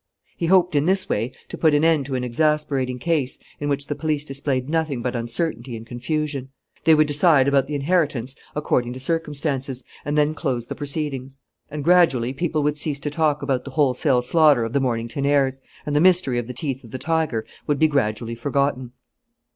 [0.35, 3.85] He hoped in this way to put an end to an exasperating case in which
[3.85, 6.49] the police displayed nothing but uncertainty and confusion.
[6.85, 11.39] They would decide about the inheritance according to circumstances and then close the proceedings.
[11.69, 15.61] And gradually people would cease to talk about the wholesale slaughter of the Mornington heirs;
[15.85, 18.93] and the mystery of the teeth of the tiger would be gradually forgotten.